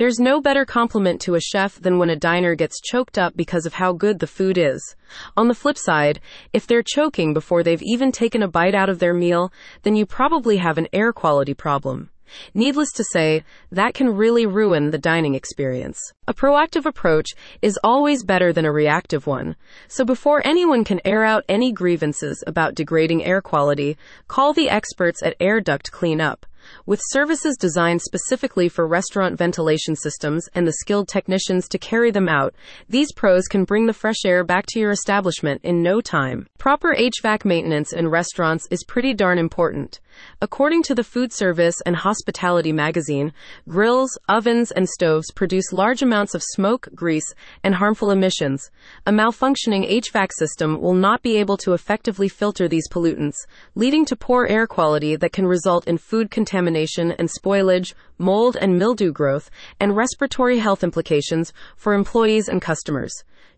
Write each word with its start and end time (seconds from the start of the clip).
There's 0.00 0.18
no 0.18 0.40
better 0.40 0.64
compliment 0.64 1.20
to 1.20 1.34
a 1.34 1.40
chef 1.42 1.78
than 1.78 1.98
when 1.98 2.08
a 2.08 2.16
diner 2.16 2.54
gets 2.54 2.80
choked 2.80 3.18
up 3.18 3.36
because 3.36 3.66
of 3.66 3.74
how 3.74 3.92
good 3.92 4.18
the 4.18 4.26
food 4.26 4.56
is. 4.56 4.96
On 5.36 5.46
the 5.46 5.54
flip 5.54 5.76
side, 5.76 6.20
if 6.54 6.66
they're 6.66 6.82
choking 6.82 7.34
before 7.34 7.62
they've 7.62 7.82
even 7.82 8.10
taken 8.10 8.42
a 8.42 8.48
bite 8.48 8.74
out 8.74 8.88
of 8.88 8.98
their 8.98 9.12
meal, 9.12 9.52
then 9.82 9.96
you 9.96 10.06
probably 10.06 10.56
have 10.56 10.78
an 10.78 10.88
air 10.94 11.12
quality 11.12 11.52
problem. 11.52 12.08
Needless 12.54 12.92
to 12.92 13.04
say, 13.12 13.44
that 13.72 13.92
can 13.92 14.16
really 14.16 14.46
ruin 14.46 14.90
the 14.90 14.96
dining 14.96 15.34
experience. 15.34 16.00
A 16.26 16.32
proactive 16.32 16.86
approach 16.86 17.32
is 17.60 17.78
always 17.84 18.24
better 18.24 18.54
than 18.54 18.64
a 18.64 18.72
reactive 18.72 19.26
one. 19.26 19.54
So 19.86 20.06
before 20.06 20.40
anyone 20.46 20.82
can 20.82 21.02
air 21.04 21.24
out 21.24 21.44
any 21.46 21.72
grievances 21.72 22.42
about 22.46 22.74
degrading 22.74 23.26
air 23.26 23.42
quality, 23.42 23.98
call 24.28 24.54
the 24.54 24.70
experts 24.70 25.22
at 25.22 25.36
Air 25.40 25.60
Duct 25.60 25.92
Clean 25.92 26.22
Up. 26.22 26.46
With 26.86 27.00
services 27.10 27.56
designed 27.58 28.02
specifically 28.02 28.68
for 28.68 28.86
restaurant 28.86 29.36
ventilation 29.36 29.96
systems 29.96 30.48
and 30.54 30.66
the 30.66 30.72
skilled 30.72 31.08
technicians 31.08 31.68
to 31.68 31.78
carry 31.78 32.10
them 32.10 32.28
out, 32.28 32.54
these 32.88 33.12
pros 33.12 33.46
can 33.46 33.64
bring 33.64 33.86
the 33.86 33.92
fresh 33.92 34.24
air 34.24 34.44
back 34.44 34.66
to 34.68 34.80
your 34.80 34.90
establishment 34.90 35.60
in 35.64 35.82
no 35.82 36.00
time. 36.00 36.46
Proper 36.58 36.94
HVAC 36.94 37.44
maintenance 37.44 37.92
in 37.92 38.08
restaurants 38.08 38.66
is 38.70 38.84
pretty 38.84 39.14
darn 39.14 39.38
important. 39.38 40.00
According 40.42 40.82
to 40.84 40.94
the 40.94 41.02
Foodservice 41.02 41.76
and 41.86 41.96
Hospitality 41.96 42.72
magazine, 42.72 43.32
grills, 43.68 44.18
ovens, 44.28 44.70
and 44.70 44.88
stoves 44.88 45.30
produce 45.32 45.72
large 45.72 46.02
amounts 46.02 46.34
of 46.34 46.42
smoke, 46.42 46.88
grease, 46.94 47.34
and 47.64 47.74
harmful 47.76 48.10
emissions. 48.10 48.70
A 49.06 49.12
malfunctioning 49.12 49.88
HVAC 49.88 50.30
system 50.32 50.80
will 50.80 50.94
not 50.94 51.22
be 51.22 51.36
able 51.36 51.56
to 51.58 51.72
effectively 51.72 52.28
filter 52.28 52.68
these 52.68 52.88
pollutants, 52.88 53.36
leading 53.74 54.04
to 54.06 54.16
poor 54.16 54.46
air 54.46 54.66
quality 54.66 55.16
that 55.16 55.32
can 55.32 55.46
result 55.46 55.86
in 55.86 55.96
food 55.96 56.30
contamination 56.30 56.59
and 56.66 57.28
spoilage, 57.28 57.94
mold 58.18 58.56
and 58.60 58.78
mildew 58.78 59.12
growth, 59.12 59.50
and 59.78 59.96
respiratory 59.96 60.58
health 60.58 60.84
implications 60.84 61.52
for 61.76 61.94
employees 61.94 62.48
and 62.48 62.62
customers. 62.62 63.12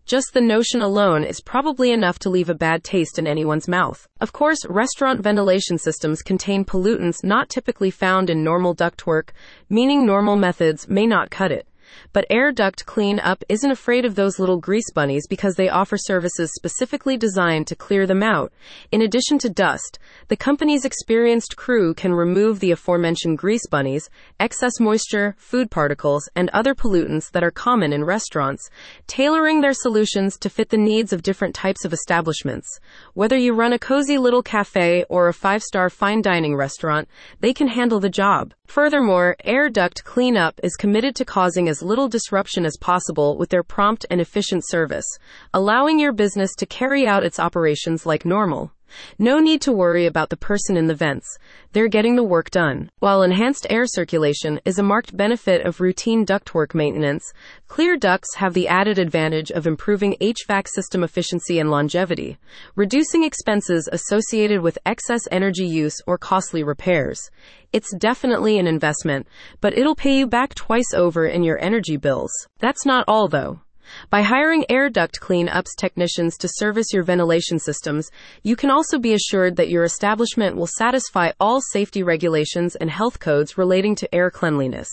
Just 0.05 0.33
the 0.33 0.41
notion 0.41 0.81
alone 0.81 1.23
is 1.23 1.39
probably 1.39 1.91
enough 1.91 2.19
to 2.19 2.29
leave 2.29 2.49
a 2.49 2.53
bad 2.53 2.83
taste 2.83 3.17
in 3.17 3.25
anyone's 3.25 3.69
mouth. 3.69 4.05
Of 4.19 4.33
course, 4.33 4.65
restaurant 4.67 5.21
ventilation 5.21 5.77
systems 5.77 6.21
contain 6.21 6.65
pollutants 6.65 7.23
not 7.23 7.47
typically 7.47 7.89
found 7.89 8.29
in 8.29 8.43
normal 8.43 8.75
ductwork, 8.75 9.29
meaning 9.69 10.05
normal 10.05 10.35
methods 10.35 10.89
may 10.89 11.07
not 11.07 11.31
cut 11.31 11.53
it. 11.53 11.67
But 12.11 12.25
Air 12.29 12.51
Duct 12.51 12.85
Clean 12.85 13.19
Up 13.19 13.43
isn't 13.49 13.71
afraid 13.71 14.05
of 14.05 14.15
those 14.15 14.39
little 14.39 14.57
grease 14.57 14.91
bunnies 14.91 15.27
because 15.27 15.55
they 15.55 15.69
offer 15.69 15.97
services 15.97 16.51
specifically 16.55 17.17
designed 17.17 17.67
to 17.67 17.75
clear 17.75 18.07
them 18.07 18.23
out. 18.23 18.51
In 18.91 19.01
addition 19.01 19.37
to 19.39 19.49
dust, 19.49 19.99
the 20.27 20.35
company's 20.35 20.85
experienced 20.85 21.55
crew 21.55 21.93
can 21.93 22.13
remove 22.13 22.59
the 22.59 22.71
aforementioned 22.71 23.37
grease 23.37 23.67
bunnies, 23.67 24.09
excess 24.39 24.79
moisture, 24.79 25.35
food 25.37 25.69
particles, 25.69 26.29
and 26.35 26.49
other 26.49 26.73
pollutants 26.73 27.31
that 27.31 27.43
are 27.43 27.51
common 27.51 27.93
in 27.93 28.03
restaurants, 28.03 28.69
tailoring 29.07 29.61
their 29.61 29.73
solutions 29.73 30.37
to 30.37 30.49
fit 30.49 30.69
the 30.69 30.77
needs 30.77 31.13
of 31.13 31.23
different 31.23 31.53
types 31.53 31.85
of 31.85 31.93
establishments. 31.93 32.79
Whether 33.13 33.37
you 33.37 33.53
run 33.53 33.73
a 33.73 33.79
cozy 33.79 34.17
little 34.17 34.41
cafe 34.41 35.05
or 35.09 35.27
a 35.27 35.33
five 35.33 35.61
star 35.61 35.89
fine 35.89 36.21
dining 36.21 36.55
restaurant, 36.55 37.07
they 37.39 37.53
can 37.53 37.67
handle 37.67 37.99
the 37.99 38.09
job. 38.09 38.53
Furthermore, 38.65 39.35
Air 39.43 39.69
Duct 39.69 40.03
Clean 40.03 40.35
Up 40.35 40.59
is 40.63 40.75
committed 40.75 41.15
to 41.17 41.25
causing 41.25 41.69
as 41.69 41.82
little 41.83 42.09
disruption 42.09 42.65
as 42.65 42.75
possible 42.75 43.37
with 43.37 43.49
their 43.49 43.63
prompt 43.63 44.05
and 44.09 44.19
efficient 44.19 44.67
service, 44.67 45.05
allowing 45.53 45.99
your 45.99 46.11
business 46.11 46.55
to 46.55 46.65
carry 46.65 47.07
out 47.07 47.23
its 47.23 47.39
operations 47.39 48.05
like 48.05 48.25
normal. 48.25 48.72
No 49.17 49.39
need 49.39 49.61
to 49.61 49.71
worry 49.71 50.05
about 50.05 50.29
the 50.29 50.37
person 50.37 50.77
in 50.77 50.87
the 50.87 50.95
vents. 50.95 51.37
They're 51.71 51.87
getting 51.87 52.15
the 52.15 52.23
work 52.23 52.51
done. 52.51 52.91
While 52.99 53.23
enhanced 53.23 53.65
air 53.69 53.85
circulation 53.85 54.59
is 54.65 54.77
a 54.77 54.83
marked 54.83 55.17
benefit 55.17 55.65
of 55.65 55.81
routine 55.81 56.25
ductwork 56.25 56.75
maintenance, 56.75 57.33
clear 57.67 57.97
ducts 57.97 58.35
have 58.35 58.53
the 58.53 58.67
added 58.67 58.99
advantage 58.99 59.49
of 59.51 59.65
improving 59.65 60.15
HVAC 60.21 60.67
system 60.67 61.03
efficiency 61.03 61.59
and 61.59 61.71
longevity, 61.71 62.37
reducing 62.75 63.23
expenses 63.23 63.89
associated 63.91 64.61
with 64.61 64.77
excess 64.85 65.21
energy 65.31 65.65
use 65.65 65.99
or 66.05 66.17
costly 66.17 66.63
repairs. 66.63 67.31
It's 67.71 67.95
definitely 67.97 68.59
an 68.59 68.67
investment, 68.67 69.27
but 69.59 69.75
it'll 69.75 69.95
pay 69.95 70.15
you 70.19 70.27
back 70.27 70.53
twice 70.53 70.93
over 70.93 71.25
in 71.25 71.41
your 71.41 71.59
energy 71.59 71.97
bills. 71.97 72.31
That's 72.59 72.85
not 72.85 73.05
all 73.07 73.27
though. 73.27 73.62
By 74.09 74.21
hiring 74.21 74.65
Air 74.69 74.89
Duct 74.89 75.19
Clean 75.19 75.49
Up's 75.49 75.75
technicians 75.75 76.37
to 76.37 76.47
service 76.47 76.93
your 76.93 77.03
ventilation 77.03 77.59
systems, 77.59 78.09
you 78.43 78.55
can 78.55 78.69
also 78.69 78.99
be 78.99 79.13
assured 79.13 79.55
that 79.55 79.69
your 79.69 79.83
establishment 79.83 80.55
will 80.55 80.67
satisfy 80.67 81.31
all 81.39 81.61
safety 81.61 82.03
regulations 82.03 82.75
and 82.75 82.89
health 82.89 83.19
codes 83.19 83.57
relating 83.57 83.95
to 83.95 84.15
air 84.15 84.29
cleanliness. 84.29 84.89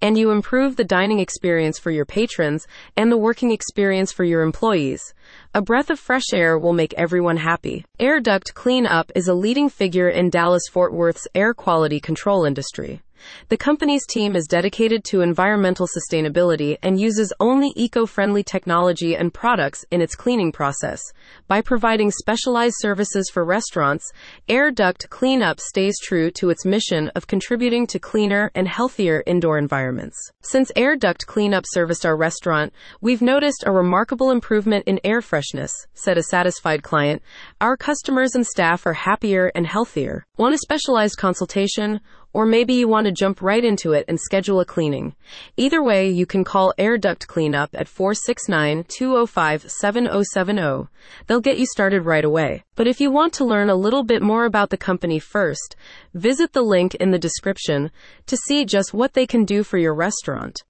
And 0.00 0.16
you 0.16 0.30
improve 0.30 0.76
the 0.76 0.84
dining 0.84 1.18
experience 1.18 1.78
for 1.78 1.90
your 1.90 2.04
patrons 2.04 2.66
and 2.96 3.10
the 3.10 3.18
working 3.18 3.50
experience 3.50 4.12
for 4.12 4.24
your 4.24 4.42
employees. 4.42 5.14
A 5.54 5.62
breath 5.62 5.90
of 5.90 5.98
fresh 5.98 6.32
air 6.32 6.58
will 6.58 6.72
make 6.72 6.94
everyone 6.94 7.38
happy. 7.38 7.84
Air 7.98 8.20
Duct 8.20 8.54
Clean 8.54 8.86
Up 8.86 9.10
is 9.14 9.28
a 9.28 9.34
leading 9.34 9.68
figure 9.68 10.08
in 10.08 10.30
Dallas 10.30 10.68
Fort 10.70 10.92
Worth's 10.92 11.28
air 11.34 11.54
quality 11.54 12.00
control 12.00 12.44
industry. 12.44 13.00
The 13.48 13.56
company's 13.56 14.06
team 14.06 14.36
is 14.36 14.46
dedicated 14.46 15.04
to 15.04 15.20
environmental 15.20 15.86
sustainability 15.86 16.76
and 16.82 17.00
uses 17.00 17.32
only 17.40 17.72
eco 17.76 18.06
friendly 18.06 18.42
technology 18.42 19.16
and 19.16 19.32
products 19.32 19.84
in 19.90 20.00
its 20.00 20.14
cleaning 20.14 20.52
process. 20.52 21.00
By 21.46 21.60
providing 21.60 22.10
specialized 22.10 22.76
services 22.78 23.30
for 23.32 23.44
restaurants, 23.44 24.10
Air 24.48 24.70
Duct 24.70 25.08
Clean 25.10 25.42
Up 25.42 25.60
stays 25.60 25.98
true 26.00 26.30
to 26.32 26.50
its 26.50 26.64
mission 26.64 27.08
of 27.14 27.26
contributing 27.26 27.86
to 27.88 27.98
cleaner 27.98 28.50
and 28.54 28.68
healthier 28.68 29.22
indoor 29.26 29.58
environments. 29.58 30.16
Since 30.42 30.72
Air 30.76 30.96
Duct 30.96 31.26
Clean 31.26 31.52
Up 31.54 31.64
serviced 31.66 32.06
our 32.06 32.16
restaurant, 32.16 32.72
we've 33.00 33.22
noticed 33.22 33.64
a 33.66 33.72
remarkable 33.72 34.30
improvement 34.30 34.84
in 34.86 35.00
air 35.04 35.20
freshness, 35.20 35.72
said 35.94 36.18
a 36.18 36.22
satisfied 36.22 36.82
client. 36.82 37.22
Our 37.60 37.76
customers 37.76 38.34
and 38.34 38.46
staff 38.46 38.86
are 38.86 38.92
happier 38.92 39.50
and 39.54 39.66
healthier. 39.66 40.24
Want 40.36 40.54
a 40.54 40.58
specialized 40.58 41.16
consultation? 41.18 42.00
Or 42.38 42.46
maybe 42.46 42.74
you 42.74 42.86
want 42.86 43.06
to 43.06 43.10
jump 43.10 43.42
right 43.42 43.64
into 43.64 43.94
it 43.94 44.04
and 44.06 44.16
schedule 44.20 44.60
a 44.60 44.64
cleaning. 44.64 45.16
Either 45.56 45.82
way, 45.82 46.08
you 46.08 46.24
can 46.24 46.44
call 46.44 46.72
Air 46.78 46.96
Duct 46.96 47.26
Clean 47.26 47.52
Up 47.52 47.70
at 47.72 47.88
469 47.88 48.84
205 48.86 49.68
7070. 49.68 50.88
They'll 51.26 51.40
get 51.40 51.58
you 51.58 51.66
started 51.66 52.02
right 52.02 52.24
away. 52.24 52.62
But 52.76 52.86
if 52.86 53.00
you 53.00 53.10
want 53.10 53.32
to 53.32 53.44
learn 53.44 53.70
a 53.70 53.74
little 53.74 54.04
bit 54.04 54.22
more 54.22 54.44
about 54.44 54.70
the 54.70 54.76
company 54.76 55.18
first, 55.18 55.74
visit 56.14 56.52
the 56.52 56.62
link 56.62 56.94
in 56.94 57.10
the 57.10 57.18
description 57.18 57.90
to 58.26 58.36
see 58.36 58.64
just 58.64 58.94
what 58.94 59.14
they 59.14 59.26
can 59.26 59.44
do 59.44 59.64
for 59.64 59.76
your 59.76 59.92
restaurant. 59.92 60.62